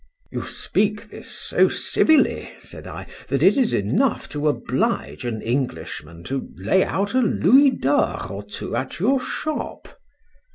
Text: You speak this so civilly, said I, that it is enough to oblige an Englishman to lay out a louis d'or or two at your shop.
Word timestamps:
You 0.31 0.41
speak 0.41 1.11
this 1.11 1.29
so 1.29 1.69
civilly, 1.69 2.51
said 2.57 2.87
I, 2.87 3.05
that 3.27 3.43
it 3.43 3.55
is 3.55 3.71
enough 3.71 4.27
to 4.29 4.47
oblige 4.47 5.25
an 5.25 5.43
Englishman 5.43 6.23
to 6.23 6.49
lay 6.55 6.83
out 6.83 7.13
a 7.13 7.19
louis 7.19 7.69
d'or 7.69 8.25
or 8.27 8.41
two 8.41 8.75
at 8.75 8.99
your 8.99 9.21
shop. 9.21 9.99